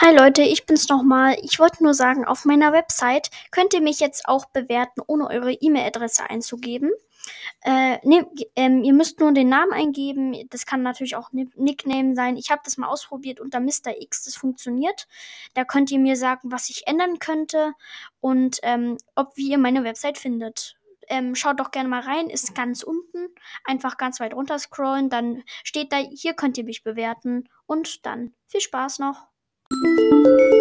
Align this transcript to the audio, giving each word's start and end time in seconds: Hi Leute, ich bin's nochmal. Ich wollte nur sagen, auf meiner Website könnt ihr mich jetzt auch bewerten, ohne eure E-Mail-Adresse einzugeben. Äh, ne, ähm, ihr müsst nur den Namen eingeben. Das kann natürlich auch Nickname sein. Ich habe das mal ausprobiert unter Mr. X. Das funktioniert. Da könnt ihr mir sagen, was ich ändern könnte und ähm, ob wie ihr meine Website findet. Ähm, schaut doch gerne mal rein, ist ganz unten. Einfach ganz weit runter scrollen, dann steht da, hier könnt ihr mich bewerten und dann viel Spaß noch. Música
Hi 0.00 0.14
Leute, 0.14 0.42
ich 0.42 0.64
bin's 0.64 0.88
nochmal. 0.88 1.36
Ich 1.42 1.58
wollte 1.58 1.82
nur 1.82 1.92
sagen, 1.92 2.24
auf 2.24 2.44
meiner 2.44 2.72
Website 2.72 3.30
könnt 3.50 3.74
ihr 3.74 3.80
mich 3.80 3.98
jetzt 3.98 4.28
auch 4.28 4.44
bewerten, 4.44 5.02
ohne 5.04 5.26
eure 5.26 5.52
E-Mail-Adresse 5.52 6.30
einzugeben. 6.30 6.92
Äh, 7.62 7.98
ne, 8.06 8.24
ähm, 8.54 8.84
ihr 8.84 8.92
müsst 8.92 9.18
nur 9.18 9.32
den 9.32 9.48
Namen 9.48 9.72
eingeben. 9.72 10.36
Das 10.50 10.66
kann 10.66 10.82
natürlich 10.82 11.16
auch 11.16 11.30
Nickname 11.32 12.14
sein. 12.14 12.36
Ich 12.36 12.52
habe 12.52 12.62
das 12.64 12.76
mal 12.76 12.86
ausprobiert 12.86 13.40
unter 13.40 13.58
Mr. 13.58 14.00
X. 14.00 14.22
Das 14.22 14.36
funktioniert. 14.36 15.08
Da 15.54 15.64
könnt 15.64 15.90
ihr 15.90 15.98
mir 15.98 16.14
sagen, 16.14 16.52
was 16.52 16.70
ich 16.70 16.86
ändern 16.86 17.18
könnte 17.18 17.72
und 18.20 18.60
ähm, 18.62 18.98
ob 19.16 19.36
wie 19.36 19.50
ihr 19.50 19.58
meine 19.58 19.82
Website 19.82 20.18
findet. 20.18 20.76
Ähm, 21.08 21.34
schaut 21.34 21.58
doch 21.58 21.72
gerne 21.72 21.88
mal 21.88 22.02
rein, 22.02 22.30
ist 22.30 22.54
ganz 22.54 22.84
unten. 22.84 23.34
Einfach 23.64 23.96
ganz 23.96 24.20
weit 24.20 24.32
runter 24.32 24.60
scrollen, 24.60 25.10
dann 25.10 25.42
steht 25.64 25.90
da, 25.90 25.96
hier 25.96 26.34
könnt 26.34 26.56
ihr 26.56 26.64
mich 26.64 26.84
bewerten 26.84 27.48
und 27.66 28.06
dann 28.06 28.32
viel 28.46 28.60
Spaß 28.60 29.00
noch. 29.00 29.26
Música 29.70 30.57